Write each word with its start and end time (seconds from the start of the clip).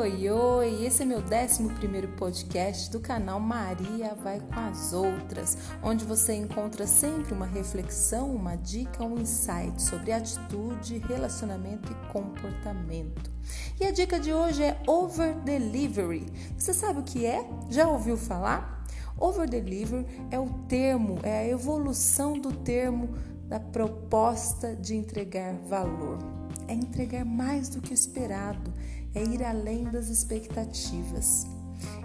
oi, 0.00 0.30
oi! 0.30 0.86
Esse 0.86 1.02
é 1.02 1.04
meu 1.04 1.18
11 1.18 2.06
podcast 2.16 2.90
do 2.90 3.00
canal 3.00 3.38
Maria 3.38 4.14
Vai 4.14 4.40
com 4.40 4.58
as 4.58 4.94
Outras, 4.94 5.58
onde 5.82 6.06
você 6.06 6.34
encontra 6.34 6.86
sempre 6.86 7.34
uma 7.34 7.44
reflexão, 7.44 8.34
uma 8.34 8.56
dica, 8.56 9.04
um 9.04 9.20
insight 9.20 9.82
sobre 9.82 10.10
atitude, 10.10 10.96
relacionamento 11.06 11.92
e 11.92 12.12
comportamento. 12.12 13.30
E 13.78 13.84
a 13.84 13.90
dica 13.90 14.18
de 14.18 14.32
hoje 14.32 14.62
é 14.62 14.82
over 14.86 15.34
delivery. 15.40 16.24
Você 16.56 16.72
sabe 16.72 17.00
o 17.00 17.04
que 17.04 17.26
é? 17.26 17.46
Já 17.68 17.86
ouviu 17.86 18.16
falar? 18.16 18.82
Over 19.18 19.46
delivery 19.46 20.06
é 20.30 20.40
o 20.40 20.48
termo, 20.66 21.18
é 21.22 21.40
a 21.40 21.48
evolução 21.48 22.38
do 22.38 22.52
termo 22.52 23.10
da 23.44 23.60
proposta 23.60 24.74
de 24.74 24.96
entregar 24.96 25.52
valor. 25.68 26.18
É 26.66 26.72
entregar 26.72 27.24
mais 27.24 27.68
do 27.68 27.82
que 27.82 27.92
esperado 27.92 28.72
é 29.14 29.22
ir 29.22 29.44
além 29.44 29.84
das 29.84 30.08
expectativas. 30.08 31.46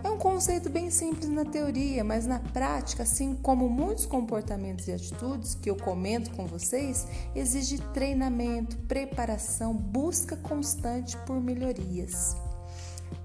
É 0.04 0.10
um 0.10 0.18
conceito 0.18 0.70
bem 0.70 0.90
simples 0.90 1.30
na 1.30 1.44
teoria, 1.44 2.04
mas 2.04 2.26
na 2.26 2.40
prática, 2.40 3.04
assim 3.04 3.36
como 3.36 3.68
muitos 3.68 4.06
comportamentos 4.06 4.88
e 4.88 4.94
atitudes 4.94 5.56
que 5.56 5.70
eu 5.70 5.76
comento 5.76 6.32
com 6.32 6.46
vocês, 6.46 7.08
exige 7.34 7.80
treinamento, 7.94 8.78
preparação, 8.84 9.74
busca 9.74 10.38
constante 10.38 11.18
por 11.26 11.42
melhorias. 11.42 12.36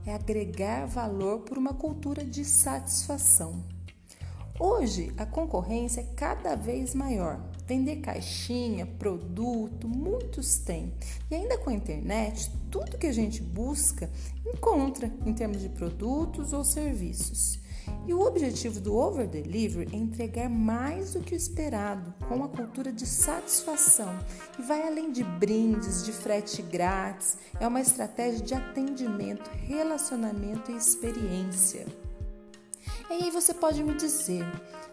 É 0.06 0.14
agregar 0.14 0.86
valor 0.86 1.40
por 1.40 1.58
uma 1.58 1.74
cultura 1.74 2.24
de 2.24 2.44
satisfação. 2.44 3.62
Hoje, 4.58 5.12
a 5.16 5.24
concorrência 5.24 6.00
é 6.00 6.14
cada 6.14 6.54
vez 6.54 6.94
maior. 6.94 7.40
Vender 7.70 8.00
caixinha, 8.00 8.84
produto, 8.84 9.86
muitos 9.86 10.58
têm. 10.58 10.92
E 11.30 11.36
ainda 11.36 11.56
com 11.56 11.70
a 11.70 11.72
internet, 11.72 12.50
tudo 12.68 12.98
que 12.98 13.06
a 13.06 13.12
gente 13.12 13.40
busca 13.40 14.10
encontra 14.44 15.08
em 15.24 15.32
termos 15.32 15.60
de 15.60 15.68
produtos 15.68 16.52
ou 16.52 16.64
serviços. 16.64 17.60
E 18.08 18.12
o 18.12 18.22
objetivo 18.22 18.80
do 18.80 18.96
over 18.96 19.28
delivery 19.28 19.88
é 19.92 19.96
entregar 19.96 20.50
mais 20.50 21.12
do 21.12 21.20
que 21.20 21.32
o 21.32 21.36
esperado, 21.36 22.12
com 22.26 22.34
uma 22.34 22.48
cultura 22.48 22.92
de 22.92 23.06
satisfação 23.06 24.18
e 24.58 24.62
vai 24.62 24.82
além 24.82 25.12
de 25.12 25.22
brindes, 25.22 26.04
de 26.04 26.12
frete 26.12 26.62
grátis. 26.62 27.38
É 27.60 27.68
uma 27.68 27.80
estratégia 27.80 28.44
de 28.44 28.52
atendimento, 28.52 29.48
relacionamento 29.48 30.72
e 30.72 30.76
experiência. 30.76 31.86
E 33.08 33.12
aí 33.12 33.30
você 33.30 33.54
pode 33.54 33.80
me 33.84 33.94
dizer: 33.94 34.44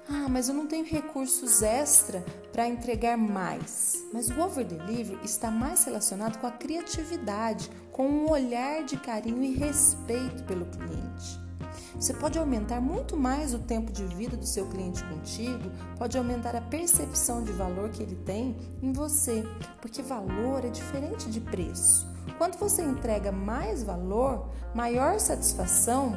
ah, 0.09 0.27
mas 0.29 0.47
eu 0.47 0.55
não 0.55 0.67
tenho 0.67 0.85
recursos 0.85 1.61
extra 1.61 2.23
para 2.51 2.67
entregar 2.67 3.17
mais. 3.17 4.03
Mas 4.13 4.29
o 4.29 4.39
over 4.39 4.65
delivery 4.65 5.19
está 5.23 5.51
mais 5.51 5.83
relacionado 5.83 6.39
com 6.39 6.47
a 6.47 6.51
criatividade, 6.51 7.69
com 7.91 8.07
um 8.07 8.31
olhar 8.31 8.83
de 8.83 8.95
carinho 8.97 9.43
e 9.43 9.53
respeito 9.53 10.43
pelo 10.43 10.65
cliente. 10.65 11.47
Você 11.95 12.13
pode 12.13 12.37
aumentar 12.37 12.79
muito 12.79 13.17
mais 13.17 13.53
o 13.53 13.59
tempo 13.59 13.91
de 13.91 14.05
vida 14.05 14.37
do 14.37 14.45
seu 14.45 14.67
cliente 14.67 15.03
contigo, 15.03 15.71
pode 15.97 16.17
aumentar 16.17 16.55
a 16.55 16.61
percepção 16.61 17.43
de 17.43 17.51
valor 17.51 17.89
que 17.89 18.03
ele 18.03 18.15
tem 18.15 18.55
em 18.81 18.93
você, 18.93 19.43
porque 19.81 20.01
valor 20.01 20.63
é 20.63 20.69
diferente 20.69 21.29
de 21.29 21.41
preço. 21.41 22.07
Quando 22.37 22.57
você 22.57 22.83
entrega 22.83 23.31
mais 23.31 23.83
valor, 23.83 24.47
maior 24.75 25.19
satisfação 25.19 26.13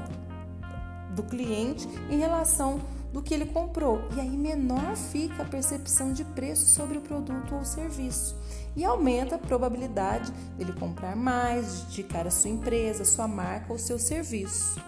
do 1.15 1.23
cliente 1.23 1.89
em 2.11 2.19
relação 2.19 2.81
do 3.13 3.23
que 3.23 3.35
ele 3.35 3.47
comprou. 3.47 4.03
E 4.17 4.21
aí 4.21 4.37
menor 4.37 4.97
fica 4.97 5.43
a 5.43 5.47
percepção 5.47 6.13
de 6.13 6.25
preço 6.25 6.67
sobre 6.67 6.99
o 6.99 7.01
produto 7.01 7.55
ou 7.55 7.65
serviço. 7.65 8.37
E 8.77 8.85
aumenta 8.85 9.35
a 9.35 9.39
probabilidade 9.39 10.31
dele 10.57 10.73
comprar 10.73 11.17
mais, 11.17 11.85
indicar 11.85 12.27
a 12.27 12.31
sua 12.31 12.51
empresa, 12.51 13.05
sua 13.05 13.27
marca 13.27 13.73
ou 13.73 13.79
seu 13.79 13.99
serviço. 13.99 14.81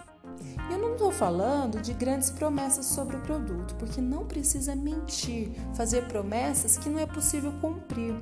Eu 0.69 0.79
não 0.79 0.93
estou 0.93 1.11
falando 1.11 1.81
de 1.81 1.93
grandes 1.93 2.29
promessas 2.29 2.85
sobre 2.85 3.17
o 3.17 3.21
produto, 3.21 3.75
porque 3.75 3.99
não 3.99 4.25
precisa 4.25 4.75
mentir, 4.75 5.51
fazer 5.75 6.07
promessas 6.07 6.77
que 6.77 6.89
não 6.89 6.99
é 6.99 7.05
possível 7.05 7.53
cumprir, 7.59 8.15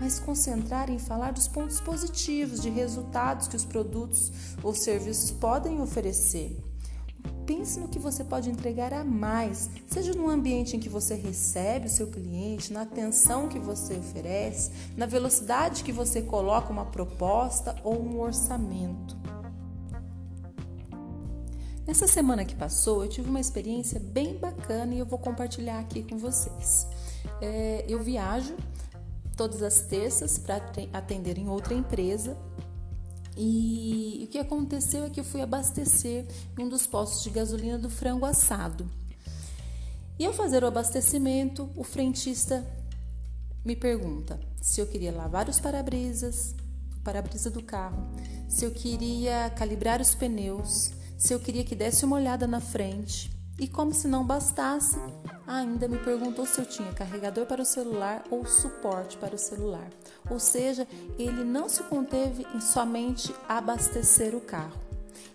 mas 0.00 0.18
concentrar 0.18 0.90
em 0.90 0.98
falar 0.98 1.32
dos 1.32 1.48
pontos 1.48 1.80
positivos, 1.80 2.62
de 2.62 2.70
resultados 2.70 3.48
que 3.48 3.56
os 3.56 3.64
produtos 3.64 4.32
ou 4.62 4.74
serviços 4.74 5.30
podem 5.30 5.80
oferecer. 5.80 6.67
Pense 7.48 7.80
no 7.80 7.88
que 7.88 7.98
você 7.98 8.22
pode 8.22 8.50
entregar 8.50 8.92
a 8.92 9.02
mais, 9.02 9.70
seja 9.86 10.12
no 10.12 10.28
ambiente 10.28 10.76
em 10.76 10.78
que 10.78 10.88
você 10.90 11.14
recebe 11.14 11.86
o 11.86 11.90
seu 11.90 12.08
cliente, 12.08 12.74
na 12.74 12.82
atenção 12.82 13.48
que 13.48 13.58
você 13.58 13.94
oferece, 13.94 14.70
na 14.94 15.06
velocidade 15.06 15.82
que 15.82 15.90
você 15.90 16.20
coloca 16.20 16.70
uma 16.70 16.84
proposta 16.84 17.74
ou 17.82 17.98
um 18.02 18.20
orçamento. 18.20 19.16
Nessa 21.86 22.06
semana 22.06 22.44
que 22.44 22.54
passou, 22.54 23.02
eu 23.02 23.08
tive 23.08 23.30
uma 23.30 23.40
experiência 23.40 23.98
bem 23.98 24.36
bacana 24.36 24.94
e 24.94 24.98
eu 24.98 25.06
vou 25.06 25.18
compartilhar 25.18 25.78
aqui 25.78 26.02
com 26.02 26.18
vocês. 26.18 26.86
É, 27.40 27.82
eu 27.88 28.02
viajo 28.02 28.54
todas 29.38 29.62
as 29.62 29.80
terças 29.80 30.36
para 30.36 30.60
atender 30.92 31.38
em 31.38 31.48
outra 31.48 31.72
empresa 31.72 32.36
e 33.40 34.24
o 34.24 34.26
que 34.26 34.38
aconteceu 34.38 35.04
é 35.04 35.10
que 35.10 35.20
eu 35.20 35.24
fui 35.24 35.40
abastecer 35.40 36.26
um 36.58 36.68
dos 36.68 36.88
postos 36.88 37.22
de 37.22 37.30
gasolina 37.30 37.78
do 37.78 37.88
frango 37.88 38.26
assado. 38.26 38.90
E 40.18 40.26
ao 40.26 40.32
fazer 40.32 40.64
o 40.64 40.66
abastecimento, 40.66 41.70
o 41.76 41.84
frentista 41.84 42.66
me 43.64 43.76
pergunta 43.76 44.40
se 44.60 44.80
eu 44.80 44.88
queria 44.88 45.12
lavar 45.12 45.48
os 45.48 45.60
para-brisas, 45.60 46.56
o 46.96 47.00
para-brisa 47.00 47.48
do 47.48 47.62
carro, 47.62 48.10
se 48.48 48.64
eu 48.64 48.72
queria 48.72 49.48
calibrar 49.50 50.00
os 50.00 50.16
pneus, 50.16 50.90
se 51.16 51.32
eu 51.32 51.38
queria 51.38 51.62
que 51.62 51.76
desse 51.76 52.04
uma 52.04 52.16
olhada 52.16 52.44
na 52.44 52.60
frente. 52.60 53.37
E 53.58 53.66
como 53.66 53.92
se 53.92 54.06
não 54.06 54.24
bastasse, 54.24 54.98
ainda 55.46 55.88
me 55.88 55.98
perguntou 55.98 56.46
se 56.46 56.60
eu 56.60 56.66
tinha 56.66 56.92
carregador 56.92 57.44
para 57.44 57.62
o 57.62 57.66
celular 57.66 58.22
ou 58.30 58.46
suporte 58.46 59.16
para 59.16 59.34
o 59.34 59.38
celular. 59.38 59.88
Ou 60.30 60.38
seja, 60.38 60.86
ele 61.18 61.42
não 61.42 61.68
se 61.68 61.82
conteve 61.82 62.46
em 62.54 62.60
somente 62.60 63.34
abastecer 63.48 64.34
o 64.34 64.40
carro. 64.40 64.78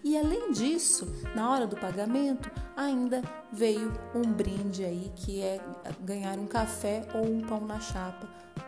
E 0.01 0.17
além 0.17 0.51
disso, 0.51 1.07
na 1.35 1.49
hora 1.49 1.67
do 1.67 1.75
pagamento, 1.75 2.49
ainda 2.75 3.21
veio 3.51 3.91
um 4.15 4.21
brinde 4.21 4.85
aí 4.85 5.11
que 5.15 5.41
é 5.41 5.59
ganhar 6.01 6.37
um 6.37 6.45
café 6.45 7.05
ou 7.13 7.25
um 7.25 7.41
pão 7.41 7.61
na 7.61 7.79
chapa 7.79 8.27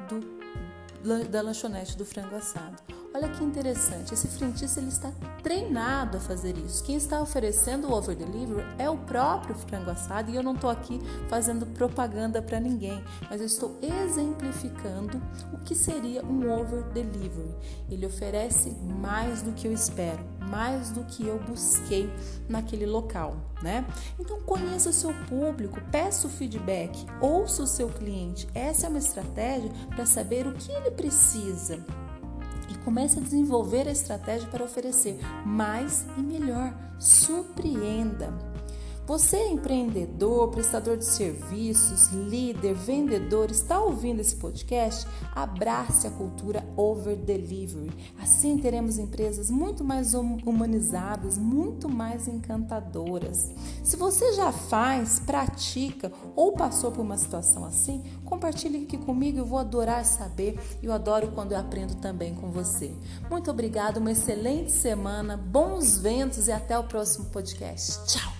do, 0.09 1.25
da 1.29 1.41
lanchonete 1.41 1.97
do 1.97 2.05
frango 2.05 2.35
assado. 2.35 2.81
Olha 3.15 3.29
que 3.29 3.45
interessante, 3.45 4.13
esse 4.13 4.27
frentista 4.27 4.81
ele 4.81 4.89
está 4.89 5.09
treinado 5.41 6.17
a 6.17 6.19
fazer 6.19 6.57
isso. 6.57 6.83
Quem 6.83 6.97
está 6.97 7.21
oferecendo 7.21 7.87
o 7.87 7.93
over 7.93 8.13
delivery 8.13 8.65
é 8.77 8.89
o 8.89 8.97
próprio 8.97 9.55
frango 9.55 9.89
assado 9.89 10.29
e 10.29 10.35
eu 10.35 10.43
não 10.43 10.53
estou 10.53 10.69
aqui 10.69 10.99
fazendo 11.29 11.65
propaganda 11.65 12.41
para 12.41 12.59
ninguém, 12.59 13.01
mas 13.29 13.39
eu 13.39 13.47
estou 13.47 13.79
exemplificando 13.81 15.21
o 15.53 15.59
que 15.59 15.73
seria 15.73 16.25
um 16.25 16.51
over 16.51 16.83
delivery. 16.89 17.55
Ele 17.89 18.05
oferece 18.05 18.71
mais 18.99 19.41
do 19.41 19.53
que 19.53 19.65
eu 19.65 19.71
espero, 19.71 20.19
mais 20.49 20.89
do 20.89 21.05
que 21.05 21.25
eu 21.25 21.39
busquei 21.39 22.13
naquele 22.49 22.85
local, 22.85 23.37
né? 23.63 23.85
Então 24.19 24.41
conheça 24.41 24.89
o 24.89 24.93
seu 24.93 25.13
público, 25.29 25.79
peça 25.89 26.27
o 26.27 26.29
feedback, 26.29 27.05
ouça 27.21 27.63
o 27.63 27.67
seu 27.67 27.87
cliente. 27.87 28.45
Essa 28.53 28.87
é 28.87 28.89
uma 28.89 28.99
estratégia 28.99 29.71
para 29.95 30.05
saber 30.05 30.45
o 30.45 30.51
que 30.51 30.69
ele 30.69 30.91
precisa 30.91 31.79
e 32.69 32.77
comece 32.79 33.19
a 33.19 33.21
desenvolver 33.21 33.87
a 33.87 33.91
estratégia 33.91 34.47
para 34.49 34.63
oferecer 34.63 35.19
mais 35.45 36.05
e 36.17 36.21
melhor. 36.21 36.73
Surpreenda! 36.99 38.54
Você 39.07 39.37
é 39.37 39.51
empreendedor, 39.51 40.49
prestador 40.49 40.97
de 40.97 41.05
serviços, 41.05 42.07
líder, 42.07 42.73
vendedor, 42.73 43.51
está 43.51 43.79
ouvindo 43.79 44.19
esse 44.19 44.35
podcast? 44.35 45.07
Abrace 45.35 46.07
a 46.07 46.09
cultura 46.09 46.67
over 46.75 47.15
delivery. 47.15 47.91
Assim 48.19 48.57
teremos 48.57 48.97
empresas 48.97 49.51
muito 49.51 49.83
mais 49.83 50.15
hum, 50.15 50.39
humanizadas, 50.43 51.37
muito 51.37 51.87
mais 51.87 52.27
encantadoras. 52.27 53.51
Se 53.83 53.95
você 53.95 54.33
já 54.33 54.51
faz, 54.51 55.19
pratica 55.19 56.11
ou 56.35 56.53
passou 56.53 56.91
por 56.91 57.01
uma 57.01 57.17
situação 57.17 57.63
assim, 57.63 58.03
compartilhe 58.25 58.85
aqui 58.85 58.97
comigo, 58.97 59.37
eu 59.37 59.45
vou 59.45 59.59
adorar 59.59 60.03
saber. 60.03 60.59
Eu 60.81 60.91
adoro 60.91 61.27
quando 61.27 61.51
eu 61.51 61.59
aprendo 61.59 61.93
também 61.97 62.33
com 62.33 62.49
você. 62.49 62.91
Muito 63.29 63.51
obrigada, 63.51 63.99
uma 63.99 64.11
excelente 64.11 64.71
semana, 64.71 65.37
bons 65.37 65.95
ventos 65.95 66.47
e 66.47 66.51
até 66.51 66.75
o 66.75 66.85
próximo 66.85 67.25
podcast. 67.25 68.03
Tchau! 68.07 68.34